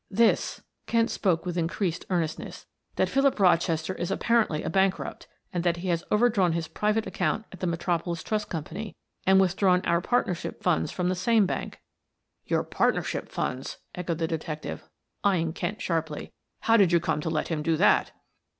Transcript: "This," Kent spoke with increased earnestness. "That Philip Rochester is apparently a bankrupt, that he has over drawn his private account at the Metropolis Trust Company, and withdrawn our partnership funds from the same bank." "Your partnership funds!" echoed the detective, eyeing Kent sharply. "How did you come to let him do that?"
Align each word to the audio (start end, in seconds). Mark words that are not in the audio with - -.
"This," 0.09 0.63
Kent 0.87 1.11
spoke 1.11 1.45
with 1.45 1.59
increased 1.59 2.05
earnestness. 2.09 2.65
"That 2.95 3.07
Philip 3.07 3.39
Rochester 3.39 3.93
is 3.93 4.09
apparently 4.09 4.63
a 4.63 4.69
bankrupt, 4.71 5.27
that 5.53 5.77
he 5.77 5.89
has 5.89 6.03
over 6.09 6.27
drawn 6.27 6.53
his 6.53 6.67
private 6.67 7.05
account 7.05 7.45
at 7.51 7.59
the 7.59 7.67
Metropolis 7.67 8.23
Trust 8.23 8.49
Company, 8.49 8.95
and 9.27 9.39
withdrawn 9.39 9.81
our 9.85 10.01
partnership 10.01 10.63
funds 10.63 10.91
from 10.91 11.07
the 11.09 11.13
same 11.13 11.45
bank." 11.45 11.81
"Your 12.47 12.63
partnership 12.63 13.29
funds!" 13.29 13.77
echoed 13.93 14.17
the 14.17 14.27
detective, 14.27 14.89
eyeing 15.23 15.53
Kent 15.53 15.83
sharply. 15.83 16.33
"How 16.61 16.77
did 16.77 16.91
you 16.91 16.99
come 16.99 17.21
to 17.21 17.29
let 17.29 17.49
him 17.49 17.61
do 17.61 17.77
that?" 17.77 18.11